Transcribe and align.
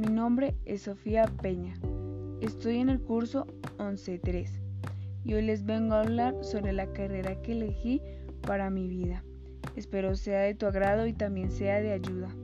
mi 0.00 0.06
nombre 0.06 0.54
es 0.64 0.82
Sofía 0.82 1.26
Peña. 1.42 1.74
Estoy 2.40 2.78
en 2.78 2.88
el 2.88 3.02
curso 3.02 3.46
11.3 3.76 4.48
y 5.24 5.34
hoy 5.34 5.42
les 5.42 5.66
vengo 5.66 5.92
a 5.92 6.00
hablar 6.00 6.42
sobre 6.42 6.72
la 6.72 6.90
carrera 6.94 7.42
que 7.42 7.52
elegí 7.52 8.00
para 8.40 8.70
mi 8.70 8.88
vida. 8.88 9.22
Espero 9.76 10.16
sea 10.16 10.40
de 10.40 10.54
tu 10.54 10.64
agrado 10.64 11.06
y 11.06 11.12
también 11.12 11.50
sea 11.50 11.82
de 11.82 11.92
ayuda. 11.92 12.34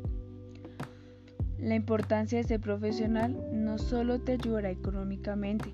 La 1.59 1.75
importancia 1.75 2.37
de 2.37 2.45
ser 2.45 2.61
profesional 2.61 3.35
no 3.53 3.79
solo 3.79 4.21
te 4.21 4.33
ayudará 4.33 4.69
económicamente, 4.69 5.73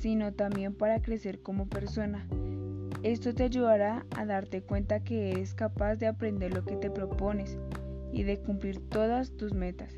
sino 0.00 0.32
también 0.32 0.72
para 0.72 1.02
crecer 1.02 1.42
como 1.42 1.68
persona. 1.68 2.26
Esto 3.02 3.34
te 3.34 3.42
ayudará 3.42 4.06
a 4.16 4.24
darte 4.24 4.62
cuenta 4.62 5.04
que 5.04 5.32
eres 5.32 5.52
capaz 5.52 5.96
de 5.96 6.06
aprender 6.06 6.54
lo 6.54 6.64
que 6.64 6.76
te 6.76 6.90
propones 6.90 7.58
y 8.14 8.22
de 8.22 8.38
cumplir 8.38 8.80
todas 8.88 9.32
tus 9.32 9.52
metas. 9.52 9.92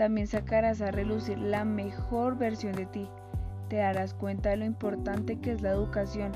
También 0.00 0.26
sacarás 0.26 0.80
a 0.80 0.90
relucir 0.90 1.36
la 1.36 1.66
mejor 1.66 2.38
versión 2.38 2.72
de 2.72 2.86
ti. 2.86 3.06
Te 3.68 3.76
darás 3.76 4.14
cuenta 4.14 4.48
de 4.48 4.56
lo 4.56 4.64
importante 4.64 5.38
que 5.38 5.52
es 5.52 5.60
la 5.60 5.72
educación. 5.72 6.32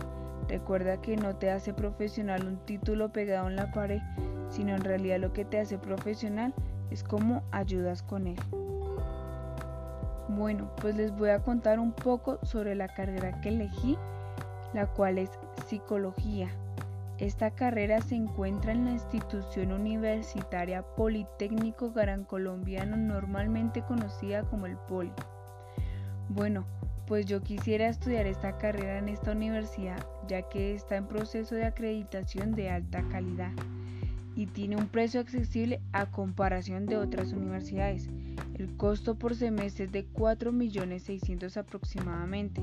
Recuerda 0.51 1.01
que 1.01 1.17
no 1.17 1.35
te 1.37 1.51
hace 1.51 1.73
profesional 1.73 2.47
un 2.47 2.59
título 2.67 3.11
pegado 3.11 3.49
en 3.49 3.57
la 3.57 3.73
pared, 3.73 4.03
sino 4.51 4.75
en 4.75 4.85
realidad 4.85 5.19
lo 5.19 5.33
que 5.33 5.47
te 5.47 5.61
hace 5.61 5.79
profesional 5.79 6.53
es 6.91 7.03
cómo 7.03 7.43
ayudas 7.53 8.03
con 8.03 8.27
él. 8.27 8.37
Bueno, 10.29 10.71
pues 10.83 10.95
les 10.95 11.17
voy 11.17 11.31
a 11.31 11.39
contar 11.39 11.79
un 11.81 11.93
poco 11.93 12.41
sobre 12.43 12.75
la 12.75 12.89
carrera 12.89 13.41
que 13.41 13.49
elegí, 13.49 13.97
la 14.75 14.89
cual 14.89 15.17
es 15.17 15.31
psicología. 15.69 16.51
Esta 17.19 17.53
carrera 17.53 18.01
se 18.01 18.17
encuentra 18.17 18.73
en 18.73 18.87
la 18.87 18.91
institución 18.91 19.71
universitaria 19.71 20.83
Politécnico 20.83 21.93
Gran 21.93 22.25
Colombiano, 22.25 22.97
normalmente 22.97 23.83
conocida 23.83 24.43
como 24.43 24.67
el 24.67 24.77
Poli. 24.77 25.13
Bueno, 26.29 26.67
pues 27.07 27.27
yo 27.27 27.43
quisiera 27.43 27.89
estudiar 27.89 28.27
esta 28.27 28.59
carrera 28.59 28.99
en 28.99 29.09
esta 29.09 29.33
universidad, 29.33 30.05
ya 30.27 30.43
que 30.43 30.75
está 30.75 30.97
en 30.97 31.07
proceso 31.07 31.55
de 31.55 31.67
acreditación 31.67 32.53
de 32.53 32.71
alta 32.71 33.03
calidad 33.11 33.53
y 34.35 34.47
tiene 34.47 34.77
un 34.77 34.89
precio 34.89 35.21
accesible 35.21 35.81
a 35.93 36.07
comparación 36.07 36.87
de 36.87 36.97
otras 36.97 37.33
universidades. 37.33 38.09
El 38.55 38.77
costo 38.77 39.17
por 39.17 39.37
semestre 39.37 39.85
es 39.85 39.93
de 39.93 40.07
4.600.000 40.09 41.57
aproximadamente. 41.57 42.61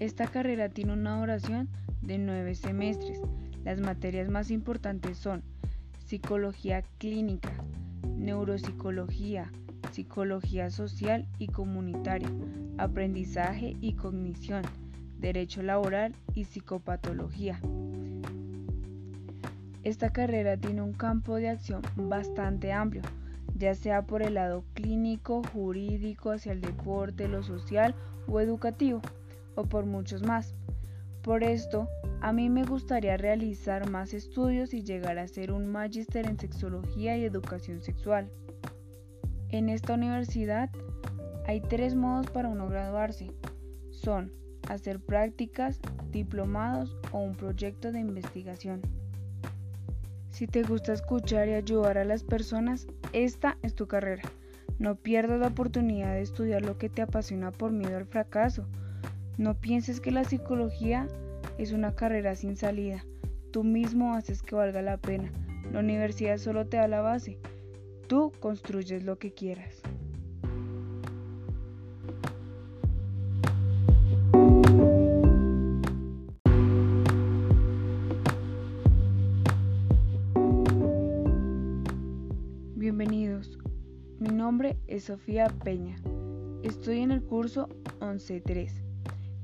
Esta 0.00 0.26
carrera 0.26 0.70
tiene 0.70 0.94
una 0.94 1.20
duración 1.20 1.68
de 2.00 2.16
9 2.16 2.54
semestres. 2.54 3.20
Las 3.64 3.80
materias 3.80 4.30
más 4.30 4.50
importantes 4.50 5.18
son 5.18 5.42
psicología 6.06 6.82
clínica, 6.96 7.52
neuropsicología, 8.16 9.52
psicología 9.92 10.70
social 10.70 11.26
y 11.38 11.48
comunitaria, 11.48 12.30
aprendizaje 12.78 13.76
y 13.82 13.92
cognición, 13.92 14.62
derecho 15.18 15.62
laboral 15.62 16.14
y 16.34 16.44
psicopatología. 16.44 17.60
Esta 19.84 20.14
carrera 20.14 20.56
tiene 20.56 20.80
un 20.80 20.94
campo 20.94 21.36
de 21.36 21.50
acción 21.50 21.82
bastante 21.96 22.72
amplio, 22.72 23.02
ya 23.54 23.74
sea 23.74 24.06
por 24.06 24.22
el 24.22 24.32
lado 24.32 24.64
clínico, 24.72 25.42
jurídico, 25.52 26.30
hacia 26.30 26.52
el 26.52 26.62
deporte, 26.62 27.28
lo 27.28 27.42
social 27.42 27.94
o 28.26 28.40
educativo, 28.40 29.02
o 29.54 29.64
por 29.64 29.86
muchos 29.86 30.22
más. 30.22 30.54
Por 31.22 31.44
esto, 31.44 31.88
a 32.20 32.32
mí 32.32 32.48
me 32.48 32.64
gustaría 32.64 33.16
realizar 33.16 33.88
más 33.90 34.14
estudios 34.14 34.72
y 34.72 34.82
llegar 34.82 35.18
a 35.18 35.28
ser 35.28 35.52
un 35.52 35.66
magíster 35.66 36.26
en 36.26 36.38
sexología 36.38 37.16
y 37.16 37.24
educación 37.24 37.82
sexual. 37.82 38.30
En 39.50 39.68
esta 39.68 39.94
universidad 39.94 40.70
hay 41.46 41.60
tres 41.60 41.94
modos 41.94 42.30
para 42.30 42.48
uno 42.48 42.68
graduarse. 42.68 43.32
Son 43.90 44.32
hacer 44.68 45.00
prácticas, 45.00 45.80
diplomados 46.10 46.96
o 47.12 47.18
un 47.18 47.34
proyecto 47.34 47.92
de 47.92 48.00
investigación. 48.00 48.80
Si 50.30 50.46
te 50.46 50.62
gusta 50.62 50.92
escuchar 50.92 51.48
y 51.48 51.54
ayudar 51.54 51.98
a 51.98 52.04
las 52.04 52.22
personas, 52.22 52.86
esta 53.12 53.58
es 53.62 53.74
tu 53.74 53.88
carrera. 53.88 54.22
No 54.78 54.94
pierdas 54.94 55.40
la 55.40 55.48
oportunidad 55.48 56.14
de 56.14 56.22
estudiar 56.22 56.62
lo 56.62 56.78
que 56.78 56.88
te 56.88 57.02
apasiona 57.02 57.50
por 57.50 57.72
miedo 57.72 57.96
al 57.96 58.06
fracaso. 58.06 58.64
No 59.40 59.54
pienses 59.54 60.02
que 60.02 60.10
la 60.10 60.24
psicología 60.24 61.08
es 61.56 61.72
una 61.72 61.94
carrera 61.94 62.36
sin 62.36 62.56
salida. 62.56 63.06
Tú 63.52 63.64
mismo 63.64 64.12
haces 64.12 64.42
que 64.42 64.54
valga 64.54 64.82
la 64.82 64.98
pena. 64.98 65.32
La 65.72 65.80
universidad 65.80 66.36
solo 66.36 66.66
te 66.66 66.76
da 66.76 66.86
la 66.88 67.00
base. 67.00 67.38
Tú 68.06 68.32
construyes 68.38 69.02
lo 69.02 69.18
que 69.18 69.32
quieras. 69.32 69.80
Bienvenidos. 82.76 83.58
Mi 84.18 84.28
nombre 84.28 84.76
es 84.86 85.04
Sofía 85.04 85.46
Peña. 85.64 85.96
Estoy 86.62 86.98
en 86.98 87.10
el 87.10 87.22
curso 87.22 87.70
11.3 88.00 88.89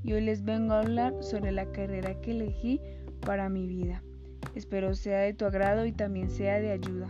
y 0.03 0.13
hoy 0.13 0.21
les 0.21 0.43
vengo 0.43 0.73
a 0.73 0.79
hablar 0.79 1.13
sobre 1.21 1.51
la 1.51 1.71
carrera 1.71 2.19
que 2.21 2.31
elegí 2.31 2.81
para 3.21 3.49
mi 3.49 3.67
vida. 3.67 4.03
Espero 4.55 4.95
sea 4.95 5.19
de 5.19 5.33
tu 5.33 5.45
agrado 5.45 5.85
y 5.85 5.91
también 5.91 6.29
sea 6.29 6.59
de 6.59 6.71
ayuda. 6.71 7.07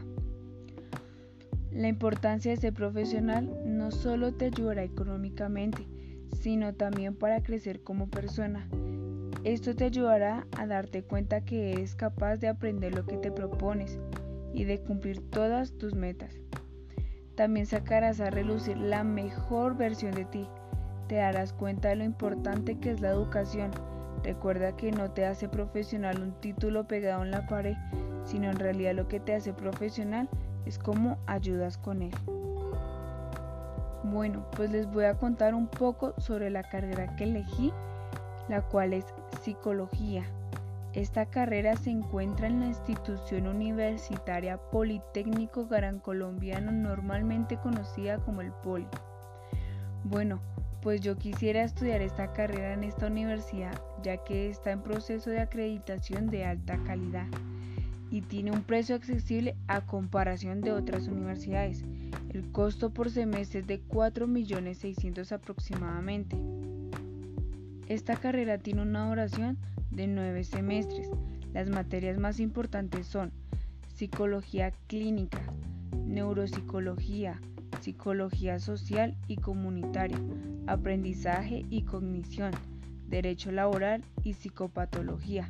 La 1.72 1.88
importancia 1.88 2.52
de 2.52 2.58
ser 2.58 2.74
profesional 2.74 3.50
no 3.66 3.92
solo 3.92 4.34
te 4.34 4.46
ayudará 4.46 4.84
económicamente, 4.84 5.86
sino 6.40 6.74
también 6.74 7.16
para 7.16 7.44
crecer 7.44 7.81
como 7.84 8.09
persona. 8.09 8.68
Esto 9.44 9.76
te 9.76 9.86
ayudará 9.86 10.47
a 10.58 10.66
darte 10.66 11.03
cuenta 11.03 11.46
que 11.46 11.74
eres 11.74 11.96
capaz 11.96 12.38
de 12.38 12.47
aprender 12.47 12.96
lo 12.96 13.06
que 13.06 13.18
te 13.18 13.31
propones 13.31 14.00
y 14.53 14.64
de 14.64 14.80
cumplir 14.80 15.22
todas 15.30 15.78
tus 15.78 15.94
metas. 15.94 16.34
También 17.36 17.66
sacarás 17.66 18.20
a 18.20 18.31
relucir 18.31 18.78
la 18.78 19.03
mejor 19.03 19.78
versión 19.78 20.16
de 20.16 20.26
ti. 20.26 20.47
Te 21.07 21.16
darás 21.16 21.53
cuenta 21.53 21.90
de 21.90 21.97
lo 21.97 22.03
importante 22.03 22.78
que 22.79 22.91
es 22.91 23.01
la 23.01 23.09
educación. 23.09 23.72
Recuerda 24.23 24.75
que 24.75 24.91
no 24.91 25.12
te 25.12 25.25
hace 25.25 25.47
profesional 25.47 26.22
un 26.22 26.34
título 26.41 26.88
pegado 26.88 27.23
en 27.23 27.31
la 27.31 27.47
pared, 27.47 27.75
sino 28.25 28.50
en 28.50 28.57
realidad 28.57 28.94
lo 28.94 29.07
que 29.07 29.19
te 29.19 29.34
hace 29.34 29.53
profesional 29.53 30.28
es 30.66 30.78
cómo 30.78 31.17
ayudas 31.28 31.78
con 31.78 32.01
él. 32.01 32.12
Bueno, 34.03 34.46
pues 34.56 34.72
les 34.72 34.85
voy 34.91 35.06
a 35.06 35.17
contar 35.17 35.53
un 35.53 35.67
poco 35.67 36.13
sobre 36.17 36.50
la 36.50 36.63
carrera 36.63 37.16
que 37.16 37.23
elegí, 37.23 37.72
la 38.50 38.62
cual 38.62 38.94
es 38.94 39.06
psicología. 39.41 40.23
Esta 40.94 41.25
carrera 41.25 41.75
se 41.75 41.91
encuentra 41.91 42.47
en 42.47 42.62
la 42.62 42.67
institución 42.67 43.47
universitaria 43.47 44.57
Politécnico 44.57 45.67
Gran 45.67 46.00
Colombiano, 46.00 46.72
normalmente 46.72 47.57
conocida 47.57 48.17
como 48.17 48.41
el 48.41 48.51
Poli. 48.51 48.88
Bueno, 50.03 50.40
pues 50.88 51.02
yo 51.02 51.18
quisiera 51.18 51.66
estudiar 51.66 52.02
esta 52.02 52.31
carrera 52.31 52.72
en 52.72 52.86
esta 52.86 53.08
universidad, 53.08 53.78
ya 54.03 54.24
que 54.24 54.50
está 54.50 54.72
en 54.72 54.81
proceso 54.81 55.30
de 55.30 55.42
acreditación 55.42 56.28
de 56.28 56.46
alta 56.46 56.81
calidad 56.86 57.28
y 58.09 58.22
tiene 58.22 58.52
un 58.52 58.64
precio 58.64 58.96
accesible 58.96 59.58
a 59.68 59.81
comparación 59.81 60.62
de 60.62 60.72
otras 60.72 61.09
universidades. 61.09 61.84
El 62.30 62.50
costo 62.53 62.92
por 62.92 63.12
semestre 63.12 63.59
es 63.59 63.68
de 63.68 63.81
4.600.000 63.81 65.30
aproximadamente. 65.34 66.38
Esta 67.90 68.16
carrera 68.16 68.58
tiene 68.58 68.84
una 68.84 69.09
duración 69.09 69.58
de 69.92 70.08
nueve 70.08 70.46
semestres. 70.46 71.09
Las 71.53 71.70
materias 71.70 72.17
más 72.17 72.40
importantes 72.40 73.08
son 73.08 73.34
psicología 73.94 74.72
clínica, 74.88 75.41
neuropsicología, 76.06 77.41
psicología 77.82 78.59
social 78.61 79.17
y 79.28 79.35
comunitaria, 79.35 80.17
aprendizaje 80.67 81.66
y 81.69 81.84
cognición, 81.84 82.52
derecho 83.08 83.52
laboral 83.52 84.03
y 84.23 84.34
psicopatología. 84.34 85.49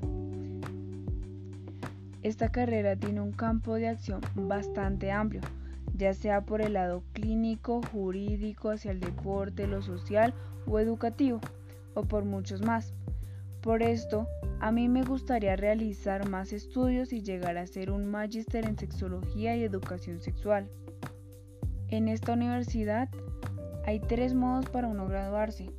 Esta 2.23 2.49
carrera 2.49 2.95
tiene 2.95 3.21
un 3.21 3.31
campo 3.31 3.75
de 3.75 3.87
acción 3.87 4.21
bastante 4.35 5.11
amplio, 5.11 5.41
ya 5.95 6.13
sea 6.13 6.41
por 6.41 6.61
el 6.61 6.73
lado 6.73 7.03
clínico, 7.13 7.81
jurídico, 7.91 8.69
hacia 8.69 8.91
el 8.91 8.99
deporte, 8.99 9.67
lo 9.67 9.81
social 9.81 10.33
o 10.65 10.79
educativo, 10.79 11.39
o 11.93 12.03
por 12.03 12.25
muchos 12.25 12.61
más. 12.61 12.93
Por 13.61 13.81
esto, 13.81 14.27
a 14.59 14.71
mí 14.71 14.87
me 14.89 15.03
gustaría 15.03 15.55
realizar 15.55 16.29
más 16.29 16.53
estudios 16.53 17.13
y 17.13 17.21
llegar 17.21 17.57
a 17.57 17.67
ser 17.67 17.91
un 17.91 18.05
magíster 18.05 18.65
en 18.65 18.77
sexología 18.77 19.55
y 19.55 19.63
educación 19.63 20.21
sexual. 20.21 20.69
En 21.89 22.07
esta 22.07 22.33
universidad 22.33 23.09
hay 23.87 24.01
tres 24.01 24.33
modos 24.33 24.69
para 24.69 24.89
uno 24.89 25.07
graduarse. 25.07 25.71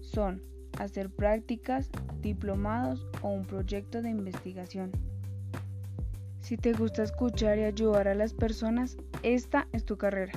Son 0.00 0.40
hacer 0.78 1.10
prácticas, 1.10 1.90
diplomados 2.22 3.04
o 3.20 3.30
un 3.30 3.44
proyecto 3.46 4.00
de 4.00 4.10
investigación. 4.10 4.92
Si 6.40 6.56
te 6.56 6.72
gusta 6.72 7.02
escuchar 7.02 7.58
y 7.58 7.64
ayudar 7.64 8.06
a 8.06 8.14
las 8.14 8.32
personas, 8.32 8.96
esta 9.24 9.66
es 9.72 9.84
tu 9.84 9.98
carrera. 9.98 10.32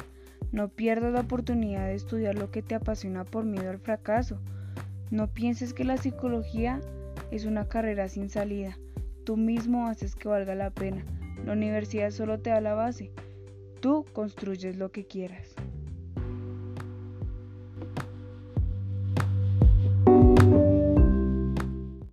No 0.52 0.70
pierdas 0.70 1.14
la 1.14 1.22
oportunidad 1.22 1.86
de 1.86 1.94
estudiar 1.94 2.34
lo 2.34 2.50
que 2.50 2.64
te 2.64 2.74
apasiona 2.74 3.24
por 3.24 3.46
miedo 3.46 3.70
al 3.70 3.78
fracaso. 3.78 4.40
No 5.12 5.28
pienses 5.28 5.76
que 5.76 5.84
la 5.84 5.98
psicología 5.98 6.82
es 7.30 7.46
una 7.46 7.68
carrera 7.68 8.10
sin 8.10 8.30
salida. 8.30 8.80
Tú 9.26 9.38
mismo 9.38 9.88
haces 9.88 10.16
que 10.16 10.28
valga 10.28 10.56
la 10.56 10.72
pena. 10.72 11.06
La 11.46 11.54
universidad 11.54 12.10
solo 12.10 12.40
te 12.40 12.50
da 12.50 12.62
la 12.62 12.74
base. 12.74 13.12
Tú 13.80 14.06
construyes 14.12 14.76
lo 14.76 14.92
que 14.92 15.06
quieras. 15.06 15.56